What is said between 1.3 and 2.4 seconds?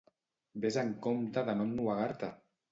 de no ennuegar-te!